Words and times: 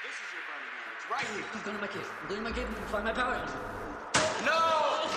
This 0.00 0.16
is 0.16 0.32
your 0.32 0.40
burning 0.48 0.72
hand. 0.80 0.96
It's 0.96 1.08
right 1.12 1.28
here. 1.36 1.44
I'm 1.52 1.60
going 1.60 1.76
to 1.76 1.82
my 1.84 1.92
cave. 1.92 2.08
I'm 2.08 2.28
going 2.32 2.40
to 2.40 2.48
my 2.48 2.56
cave 2.56 2.64
and 2.64 2.88
find 2.88 3.04
my 3.04 3.12
power. 3.12 3.36
No! 4.48 4.56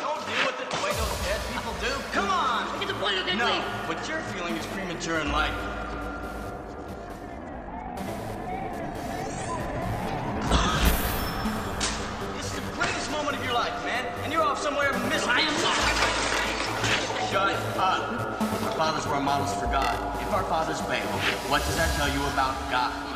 Don't 0.04 0.20
deal 0.28 0.44
with 0.44 0.59
the 0.59 0.67
way 0.83 0.92
those 0.92 1.16
dead 1.24 1.40
people 1.56 1.71
do. 1.79 1.88
Come 2.11 2.27
on! 2.27 2.67
Get 2.83 2.92
the 2.92 3.00
point 3.00 3.16
of 3.16 3.24
the 3.24 3.32
No, 3.40 3.48
what 3.88 4.04
you're 4.11 4.19
feeling 4.35 4.59
is 4.59 4.66
premature 4.75 5.24
in 5.24 5.32
life. 5.32 5.56
This 12.36 12.52
is 12.52 12.59
the 12.59 12.68
greatest 12.75 13.07
moment 13.07 13.39
of 13.39 13.43
your 13.47 13.55
life, 13.55 13.71
man. 13.88 14.04
And 14.27 14.34
you're 14.34 14.43
off 14.43 14.59
somewhere 14.59 14.91
missing. 15.07 15.31
I 15.31 15.47
am 15.47 15.55
not. 15.63 15.79
Shut 17.31 17.55
up. 17.79 18.36
Our 18.68 18.75
fathers 18.75 19.07
were 19.07 19.21
models 19.21 19.55
for 19.55 19.68
God. 19.71 19.95
If 20.20 20.27
our 20.34 20.43
fathers 20.43 20.81
failed, 20.91 21.07
what 21.47 21.63
does 21.63 21.77
that 21.77 21.95
tell 21.95 22.11
you 22.11 22.20
about 22.36 22.59
God? 22.70 23.12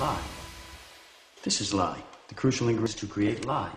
Lie. 0.00 0.16
This 1.42 1.60
is 1.60 1.74
lye. 1.74 2.02
The 2.28 2.34
crucial 2.34 2.70
ingredient 2.70 3.00
to 3.00 3.06
create 3.06 3.44
lye. 3.44 3.70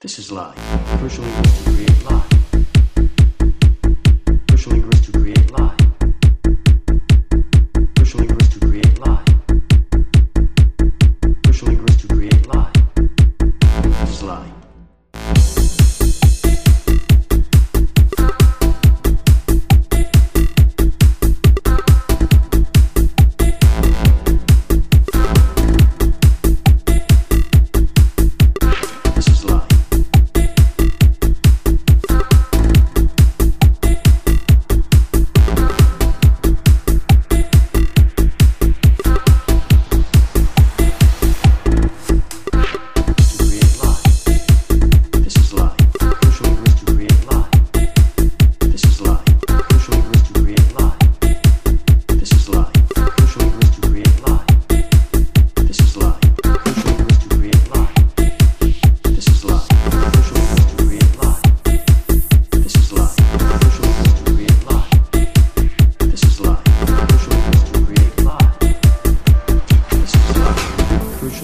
This 0.00 0.20
is 0.20 0.30
lye. 0.30 0.54
The 0.54 0.98
crucial 0.98 1.24
ingredient 1.24 1.56
to 1.56 1.72
create 1.72 2.04
lye. 2.04 2.29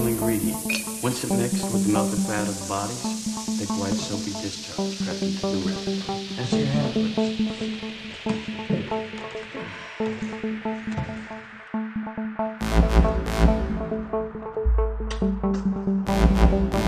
Crucial 0.06 0.22
ingredient. 0.22 1.03
Once 1.03 1.25
it 1.25 1.33
mixed 1.37 1.72
with 1.72 1.84
the 1.84 1.93
melted 1.93 2.21
fat 2.21 2.47
of 2.47 2.55
the 2.61 2.69
bodies, 2.69 3.03
thick 3.59 3.69
white 3.71 3.93
soapy 3.93 4.31
discharge 4.41 5.03
crept 5.05 5.22
into 5.22 5.47
the 5.49 5.59
river. 5.67 5.91
As 6.41 6.53
your 6.53 6.69
please. 6.93 7.17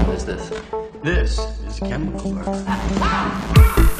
What 0.06 0.14
is 0.14 0.24
this? 0.24 0.50
This 1.02 1.38
is 1.66 1.78
a 1.78 1.88
chemical 1.88 2.32
burn. 2.34 3.94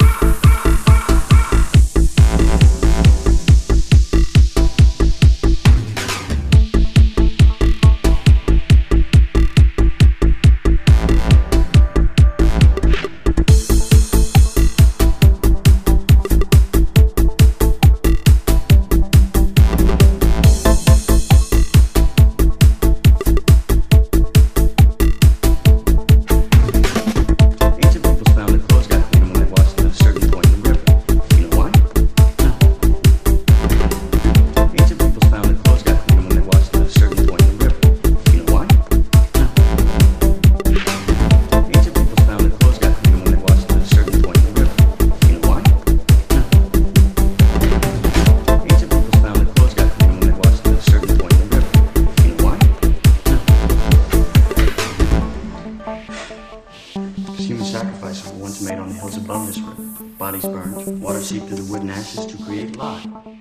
human 57.49 57.65
sacrifices 57.65 58.31
were 58.31 58.43
once 58.43 58.61
made 58.61 58.77
on 58.77 58.89
the 58.89 58.93
hills 58.93 59.17
above 59.17 59.47
this 59.47 59.57
river. 59.57 60.03
Bodies 60.19 60.43
burned, 60.43 61.01
water 61.01 61.19
seeped 61.19 61.47
through 61.47 61.57
the 61.57 61.71
wood 61.71 61.81
and 61.81 61.89
ashes 61.89 62.27
to 62.27 62.37
create 62.43 62.75
lye. 62.75 63.38